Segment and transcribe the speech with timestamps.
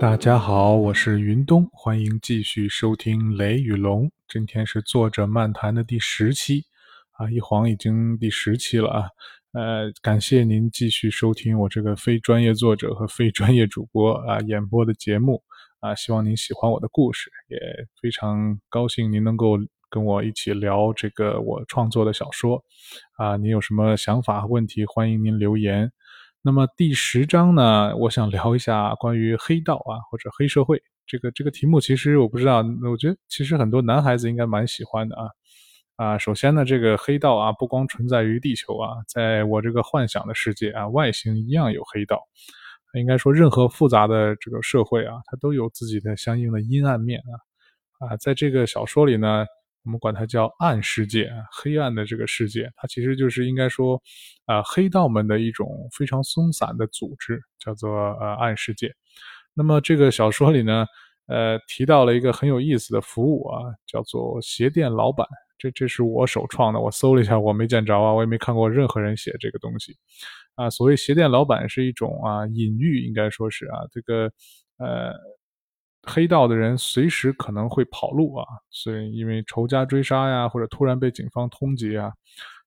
[0.00, 4.06] 大家好，我是云东，欢迎继续收听《雷与龙》。
[4.28, 6.62] 今天是作者漫谈的第十期
[7.14, 9.08] 啊，一晃已经第十期了啊。
[9.52, 15.42] 呃，感谢您继续收听我这个非专业作者和非专业主播啊演播的节目
[15.80, 17.58] 啊，希望您喜欢我的故事，也
[18.00, 19.58] 非常高兴您能够
[19.90, 22.62] 跟我一起聊这个我创作的小说
[23.16, 23.36] 啊。
[23.36, 25.90] 您有什么想法和问题，欢迎您留言。
[26.40, 31.80] 那么第十章呢，我想聊一下关于黑道啊或者黑社会这个这个题目。
[31.80, 35.28] 其实我不知道，我觉得其实很多男孩子应该蛮喜欢的啊
[35.96, 36.18] 啊。
[36.18, 42.22] 首先呢，这个黑道啊不光存在于地球啊，在我这个幻想的世界啊，外星一样有黑道。
[42.94, 48.16] 应该说，任何复杂的这个社会啊，它都有自己的相应的阴暗面啊啊。
[48.16, 49.44] 在这个小说里呢。
[49.88, 53.98] 我们管它叫暗世界，黑暗的这个世界，它其实就是应该说，
[54.44, 58.94] 啊，黑道们的一种非常松散的组织，叫做呃暗世界。
[59.54, 60.84] 那么这个小说里呢，
[61.26, 65.26] 呃，提到了一个很有意思的服务啊，叫做鞋店老板。
[65.56, 69.96] 这这是我首创的，我搜了一下，我没见着啊，我也没看过任何人写这个东西。
[70.54, 74.30] 啊，所谓鞋店老板是一种啊隐喻，应该说是啊这个
[74.76, 75.14] 呃。
[76.04, 82.12] 黑道的人随时可能会跑路啊，所以因为仇家追杀呀，或者突然被警方通缉啊，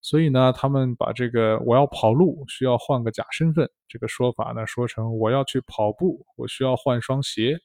[0.02, 7.58] 所以呢，他们把这个我要跑路需要换个假身份这个说法呢，说成我要去跑步，我需要换双鞋，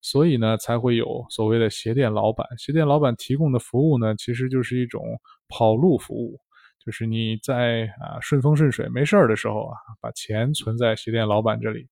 [0.00, 2.46] 所以呢，才会有所谓的鞋店老板。
[2.58, 5.02] 鞋店老板提供的服务呢，其实就是一种
[5.48, 6.38] 跑路服务，
[6.84, 11.88] 就是你在啊顺风顺水没事儿的时候啊，把钱存在鞋店老板这里，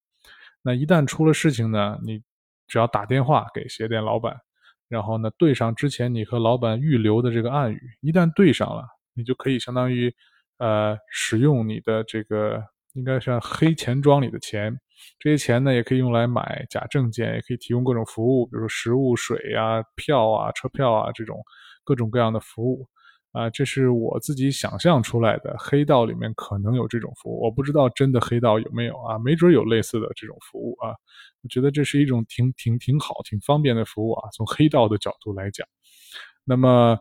[0.63, 2.23] 那一旦出了事情呢，你。
[2.67, 4.37] 只要打电话给鞋店老板，
[4.89, 8.85] 然后呢对上之前你和老板预留的这个暗语，一旦对上了，
[9.15, 10.15] 你就可以相当于，
[10.59, 12.63] 呃，使用你的这个
[12.95, 14.75] 应该像黑钱庄里的钱，
[15.19, 21.43] 这些钱呢也可以用来买假证件，也可以提供各种服务，比如说食物、水啊、票啊、车票啊这种
[21.85, 22.89] 各种各样的服务。
[23.35, 30.95] 啊，这是我自己想象出来的，黑道里面可能有这种服务，我不知道真的黑道有没有啊，没准有类似的这种服务啊。
[31.43, 34.29] 我觉得这是一种挺挺挺好、挺方便的服务啊。
[34.33, 35.67] 从黑道的角度来讲，
[36.45, 36.97] 那么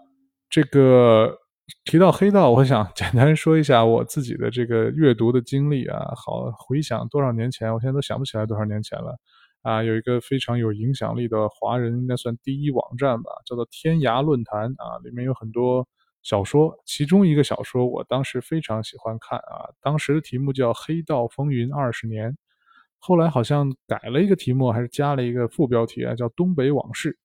[0.49, 1.38] 这个
[1.85, 6.00] 提到黑道，我想简单说一下我自己的这个阅读的经历啊。
[6.15, 9.15] 好，回想多少年前，我现在都想不起来多少年前了
[9.61, 9.83] 啊。
[9.83, 15.88] 有一个非常有影响力的华人，应该算第一网站吧，叫做天涯论坛啊，里面有很多。
[16.23, 19.69] 小说其中一个小说，我当时非常喜欢看啊。
[19.81, 22.31] 当时的题目叫《黑道风云二十年》，
[22.97, 27.17] 后来好像改了一个题目，还是加了一个副标题啊，叫《东北往事》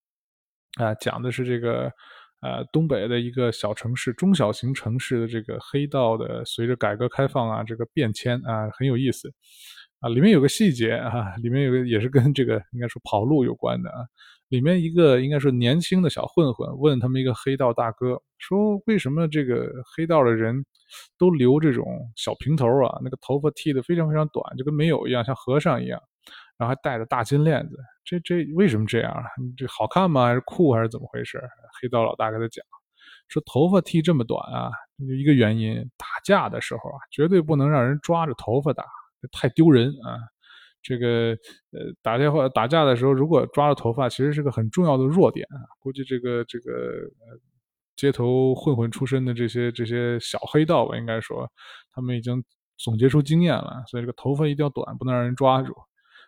[0.84, 1.92] 啊，讲的是这个
[2.40, 9.32] 呃东北的一个小城市、中小型城市的这个黑道的随着改革开放啊这个变迁啊，很有意思
[10.00, 10.08] 啊。
[10.08, 14.06] 里面有个细节啊，里面有个也是跟这个应该说跑路有关的啊。
[14.48, 20.64] 里面一个应该是年轻的小混混问他们一个黑道大哥说：“为什么这个黑道的人
[21.18, 22.98] 都留这种小平头啊？
[23.04, 26.00] 那个头发剃得非常非常短，就跟没有一样，像和尚一样，
[26.56, 27.76] 然后还戴着大金链子。
[28.04, 29.22] 这这为什么这样啊？
[29.54, 30.24] 这好看吗？
[30.24, 31.38] 还是酷还是怎么回事？”
[31.82, 32.64] 黑道老大给他讲
[33.28, 38.82] 说：“头发剃这么短啊，一个原因，打架的时候啊，绝对不能让人抓着头发打，
[39.32, 40.18] 太丢人啊。”
[40.80, 41.36] 这个
[41.72, 45.58] 呃，打电话打架的时候，如果抓了头发，其实是个很重要的弱点啊。
[45.80, 47.38] 估计这个这个呃，
[47.96, 51.50] 街头混混出身的这些这些小黑道吧，应该说
[51.92, 52.42] 他们已经
[52.78, 55.74] 总结出经验了，所以这个头发一定要短，不能让人抓住。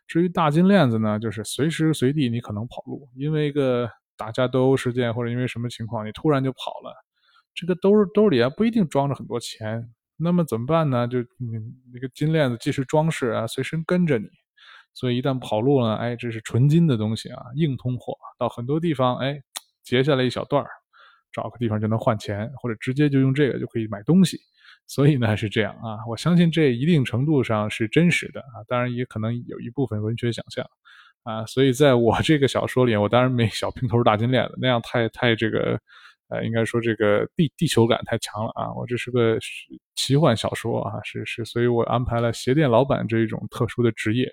[0.08, 6.92] 至于大金链子呢，就是随时随地你可能跑路，因为一个打架斗殴事件或者因为什么情况，你突然就跑了，
[7.54, 9.94] 这个兜兜里啊不一定装着很多钱。
[10.20, 11.08] 那么怎么办呢？
[11.08, 11.58] 就你
[11.92, 14.28] 那个金链子既是装饰啊，随身跟着你，
[14.92, 19.40] 所以一旦跑路了，哎，这是纯金的东西啊，硬通货，到很多地方，哎，
[19.82, 20.68] 截下来一小段儿，
[21.32, 24.38] 找个地方就能换钱，或者直接就用这个就可以买东西。
[24.86, 30.66] 所以呢是这样啊，我相信这一定程度上是真实的啊，当然也可能有一部分文学想象
[31.22, 31.46] 啊。
[31.46, 35.80] 所以在我这个小说里，我当然没小平头大金链子，那样太太这个。
[36.30, 38.72] 呃，应该说这个地地球感太强了啊！
[38.74, 39.38] 我这是个
[39.96, 44.32] 奇幻小说啊，是是，所以我安排了鞋店老板这一种特殊的职业。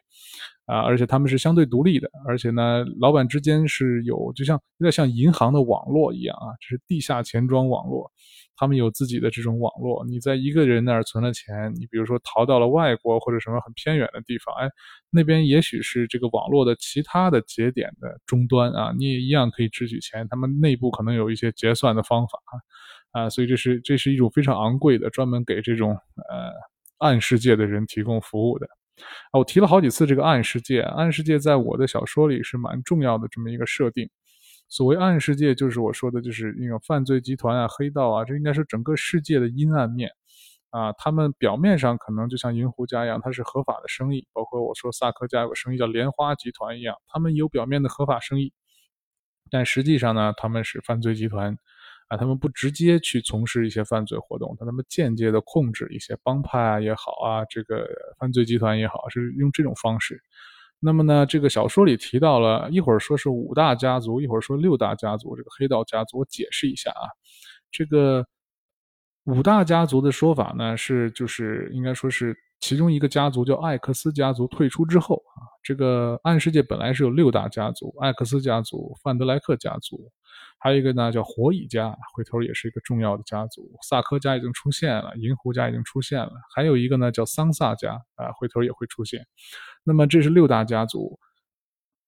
[0.67, 8.11] 啊，而且他们是相对独立的，而且呢，老板之间是有，就像有点像银行的网络一样啊，这是地下钱庄网络，
[8.57, 10.05] 他们有自己的这种网络。
[10.05, 14.69] 你在一个人那儿存了钱，你比如说逃到了外国或者什么很偏远的地方，哎，
[15.09, 20.27] 那边也许是这个网络的其他的节点的终端啊，你也一样可以支取钱。
[20.29, 22.39] 他们内部可能有一些结算的方法
[23.13, 26.51] 啊，啊，所以这是这是一种非常昂贵的，专门给这种呃
[26.97, 28.67] 暗世界的人提供服务的。
[29.31, 34.09] 啊，我提了好几次这个暗世界，暗世界在我的小说里是蛮重要的这么一个设定。
[34.69, 40.11] 所谓暗世界，就是我说的，就是那种犯罪集团啊、黑道啊，这应该是整个世界的阴暗面。
[40.69, 48.51] 啊，他们表面上可能就像银狐家一样，它是合法的生意，包括我说萨科家有个生意叫莲花集团一样，他们有表面的合法生意，
[49.49, 51.57] 但实际上呢，他们是犯罪集团。
[52.07, 57.88] 啊，他们不直接去从事一些犯罪活动，但他们间接的控制一些帮派啊也好啊，这个
[58.18, 60.21] 犯罪集团也好，是用这种方式。
[60.80, 67.09] 那么呢，这个小说里提到了一会儿说是五大家族，一会儿说六大家族，这个黑道家族，我解释一下啊。
[67.71, 68.25] 这个
[69.25, 80.12] 五大家族的说法呢，是就是应该说是其中一个家族叫艾克斯家族退出之后啊，这个暗世界本来是有六大家族，艾克斯家族、范德莱克家族。
[80.59, 83.69] 还有一个呢，叫火蚁家，回头也是一个重要的家族。
[83.88, 86.31] 萨科家已经出现了，银狐家已经出现了。
[86.56, 89.24] 还有一个呢，叫桑萨家，啊，回头也会出现。
[89.83, 91.19] 那么这是六大家族，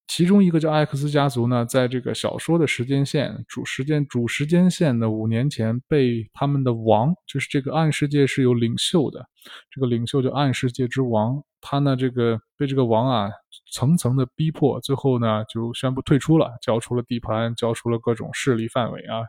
[0.10, 9.24] 其中一个叫艾克斯家族呢，在这个小说的时间线主时间主时间线的五年前，被他们的王，就是这个暗世界是有领袖的，
[9.70, 11.44] 这个领袖叫暗世界之王。
[11.62, 13.30] 他呢，这个被这个王啊
[13.72, 19.22] 层层的逼迫，最后呢就宣布退出了，交出了地盘，交出了各种势力范围啊，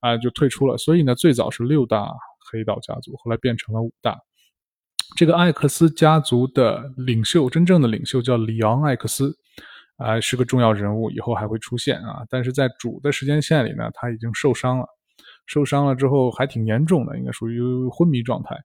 [0.00, 0.78] 啊就退出了。
[0.78, 2.10] 所以呢，最早是六大
[2.50, 4.18] 黑道家族，后来变成了五大。
[5.14, 9.36] 这个艾克斯家族的领袖，真正的领袖叫里昂艾克斯，
[9.96, 12.24] 啊是个重要人物，以后还会出现啊。
[12.28, 14.86] 但是在主的时间线里呢，他已经受伤了，
[15.46, 17.60] 受伤了之后还挺严重的，应该属于
[17.90, 18.56] 昏迷状态。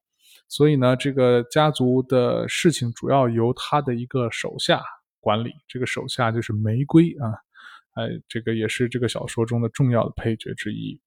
[0.47, 4.81] 所以呢，这个家族的事情主要由他的一个手下
[5.19, 5.51] 管理。
[5.68, 7.35] 这个手下就是玫瑰啊，
[7.95, 11.00] 哎，这个也是这个小说中的重要的配角之一。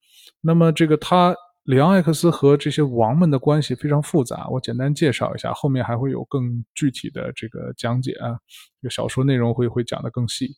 [0.43, 1.35] 那么，这个他
[1.71, 8.37] 里昂·艾克斯和这些王们的关系非常复杂，我简单介绍一下，后面还会有更具体的这个讲解啊。
[8.83, 10.49] 这个小说内容会会讲得更细。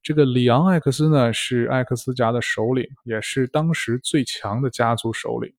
[0.00, 5.52] 这个里昂·艾克斯呢，是艾克斯家的首领，也是当时最强的家族首领。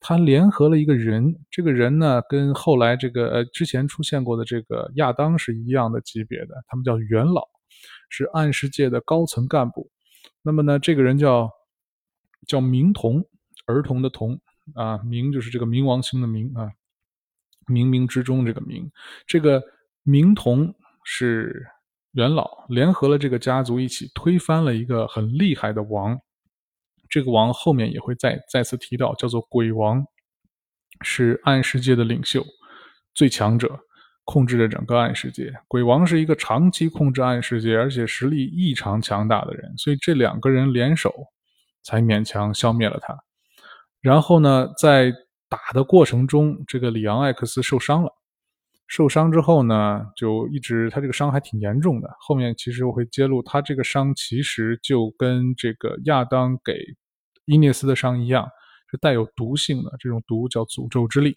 [0.00, 7.42] 他联合了一个人，这个人呢，跟后来这个呃之前出现过的这个亚当是一样的级别的，他们叫元老，
[8.10, 9.90] 是暗世界的高层干部。
[10.42, 11.50] 那么呢，这个人叫
[12.46, 13.24] 叫明童，
[13.66, 14.38] 儿童的童
[14.74, 16.70] 啊，明就是这个冥王星的冥啊，
[17.66, 18.90] 冥冥之中这个冥，
[19.26, 19.62] 这个
[20.02, 20.74] 明童
[21.04, 21.66] 是
[22.12, 26.18] 元老，联合了这个家族一起推翻了一个很厉害的王。
[27.08, 30.04] 这个王后面也会再再次提到，叫做鬼王，
[31.02, 32.44] 是暗世界的领袖，
[33.14, 33.80] 最强者，
[34.24, 35.54] 控制着整个暗世界。
[35.68, 41.14] 鬼王是一个长期控制暗世界，而且实力异常强大的人，所以这两个人联手，
[41.82, 43.16] 才勉强消灭了他。
[44.00, 45.12] 然后呢，在
[45.48, 48.10] 打的过程中，这个里昂·艾克斯受伤了。
[48.86, 52.08] 受伤之后呢，就一直他这个伤还挺严重的。
[52.20, 56.74] 后面其实我会揭露，他这个伤其实就跟这个亚当给
[57.44, 58.48] 伊涅斯的伤一样，
[58.90, 59.90] 是带有毒性的。
[59.98, 61.36] 这种毒叫诅咒之力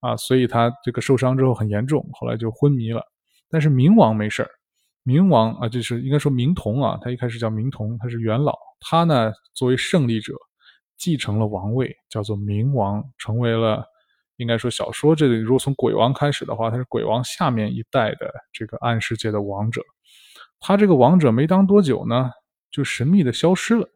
[0.00, 3.02] 啊，所以他这个受伤之后很严重，后来就昏迷了。
[3.50, 4.48] 但是冥王没事儿，
[5.04, 10.32] 冥王啊，就是应该说冥童啊，他一开始叫冥童，他是元老，他呢作为胜利者
[10.98, 13.86] 继承了王位，叫做冥王，成为了。
[14.36, 19.82] 应该说，小说这里如果从鬼王开始的话，他是鬼王下面一代的这个暗世界的王者。
[20.60, 22.30] 他这个王者没当多久呢，
[22.70, 23.88] 就神秘的消失了。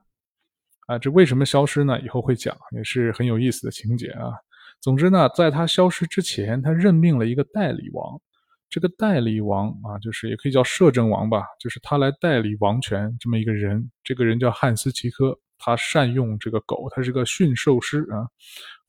[0.88, 2.00] 啊，这为什么消失呢？
[2.00, 4.32] 以后会讲，也是很有意思的情节啊。
[4.80, 8.21] 总之呢，在他消失之前，他任命了一个代理王。
[8.68, 13.92] 这个代理王啊，就是也可以叫摄政王吧，就是他来代理王权这么一个人。
[14.02, 18.26] 这个人叫汉斯奇科，他善用这个狗，他是个驯兽师啊。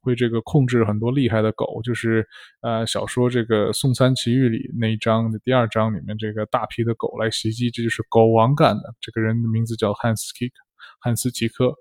[0.06, 2.27] 会这个控制很多厉害的狗，就是
[2.62, 8.94] 呃小说这个《宋三奇遇》里那一章的第二章里面这个大批的狗来袭击，这就是狗王干的。
[9.00, 10.56] 这个人的名字叫汉斯奇克，
[11.00, 11.74] 汉斯奇克。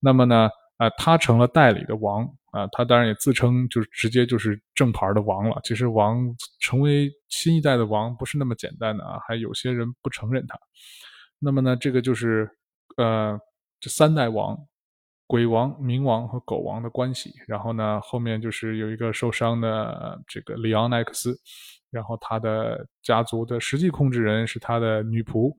[0.00, 0.48] 那么呢，
[0.78, 5.60] 啊他成了代理的王啊，他当然也自称就是直接就是正牌的王了。
[5.62, 10.58] 其实王成为新一代的王不是那么简单的啊，还有些人不承认他。
[11.38, 12.48] 那么呢，这个就是
[12.96, 13.38] 呃
[13.80, 14.56] 这三代王。
[15.28, 21.36] 鬼王、冥王和狗王的关系，然后呢，后面就是有一个受伤的这个里昂·奈克斯，
[21.90, 25.52] 然后他的家族的实际控制人是他的女仆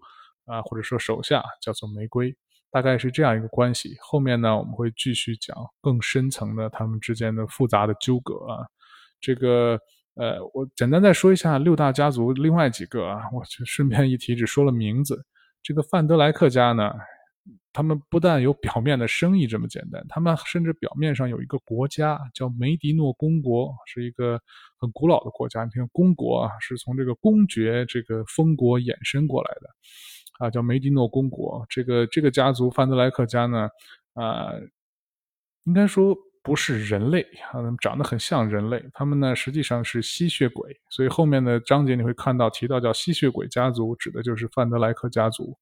[0.46, 2.34] 啊，或者说手下，叫做玫瑰，
[2.72, 3.98] 大概是这样一个关系。
[4.00, 8.66] 后面呢，我们会继续讲更深层的他们之间的复杂的纠葛啊。
[9.20, 9.78] 这个
[10.16, 15.26] 呃，我简单再说一下六大家族另外几个啊，我就顺便一提，只说了名字。
[15.62, 16.90] 这个范德莱克家呢。
[17.74, 24.40] 他们不但有表面的生意这么简单，他们甚至表面上有一个国家叫梅迪诺公国，是一个
[24.80, 25.64] 很古老的国家。
[25.64, 31.66] 你看，公国啊，是从这个公爵这个封国衍生过来的，啊，叫梅迪诺公国。
[31.70, 33.70] 这个这个家族范德莱克家呢，
[34.14, 34.54] 啊，
[35.66, 36.18] 应该说。
[36.44, 38.82] 不是人类啊，长得很像人类。
[38.94, 45.58] 他们呢实际上是吸血鬼，所以后面的章节你会看到提到叫吸血鬼家族，指的就是范德莱克家族。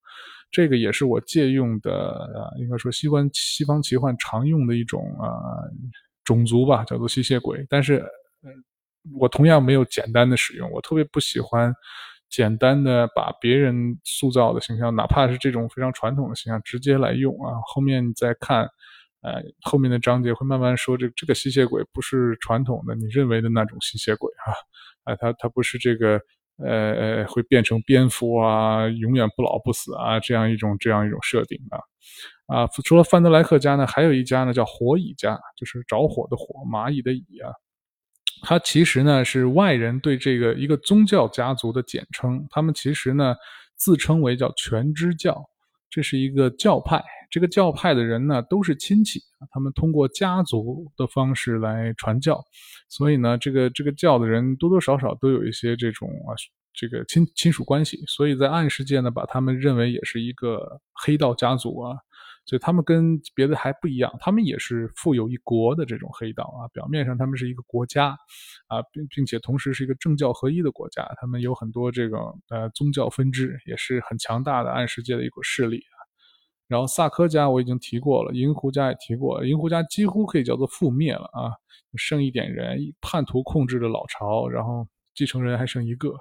[0.51, 5.29] 这个也是我借用的啊，应该说西方西方奇幻常用的一种啊
[6.23, 7.65] 种族吧，叫做吸血鬼。
[7.69, 8.05] 但是，
[9.19, 11.73] 我同样没有简单的使用，我特别不喜欢
[12.29, 17.53] 简单的把别人塑造的形象，哪怕是这种非常传统的形象，直接来用啊。
[17.65, 18.69] 后面你再看。
[19.21, 24.53] 呃，后面的章节会慢慢说，这这个吸血鬼不是传统的你认为的那种吸血鬼啊，
[25.11, 26.21] 啊， 他他不是这个
[26.63, 31.79] 呃呃会变成蝙蝠啊，永远不老不死啊这样一种这样一种设定啊
[32.47, 37.51] 啊，除了范德莱克家呢，还有一家呢叫火蚁家，就是着火的火，蚂蚁的蚁啊，
[38.43, 43.35] 它其实呢是外人对这个一个宗教家族的简称，他们其实呢
[43.75, 45.43] 自称为叫全知教，
[45.89, 47.03] 这是一个教派。
[47.35, 49.19] 这个教派的人呢，都是亲戚
[49.51, 52.41] 他们通过家族的方式来传教，
[52.87, 56.31] 所以呢，这个这个教的人多多少少都有一些这种啊，
[56.73, 61.97] 这个亲亲属关系，所以在暗世界呢，把他们认为也是一个黑道家族啊，
[62.45, 68.17] 所以他们跟别的还不一样，他们也是富有一国的这种黑道啊，表面上他们是一个国家
[68.69, 75.83] 啊，并并且同时是一个政教合一的国家，他们有很多这个呃宗教分支，也是很强大的暗世界的一股势力。
[76.67, 81.51] 然后萨科家我已经提过了，银狐家也提过，银狐家几乎可以叫做覆灭了啊，
[81.95, 86.13] 剩一点人，叛徒控制着老巢，然后继承人还剩一个，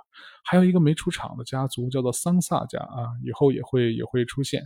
[0.45, 4.63] 还有一个没出场的家族叫做桑萨家啊，以后也会也会出现。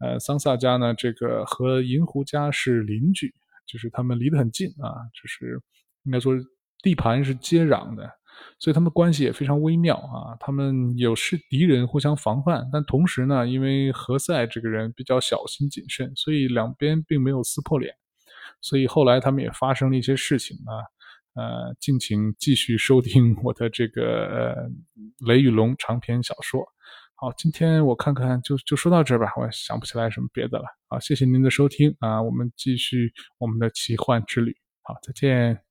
[0.00, 3.34] 呃，桑萨家呢，这个和银狐家是邻居，
[3.66, 5.60] 就是他们离得很近啊，就是
[6.04, 6.34] 应该说
[6.82, 8.17] 地盘是接壤的。
[8.58, 17.94] 所以他们关系也非常微妙啊，他们有是敌人互相防范，但同时呢，因为何塞这个人比较小心谨慎，所以两边并没有撕破脸。
[18.60, 20.72] 所以后来他们也发生了一些事情啊，
[21.34, 24.54] 呃，敬请继续收听我的这个
[25.26, 26.66] 《雷与龙》长篇小说。
[27.14, 30.64] 好，今天我看看就就说到这儿吧，我想不起来什么别的了。
[30.88, 34.56] 好，谢谢您的收听啊，我们继续我们的奇幻之旅。
[34.82, 35.67] 好，再见。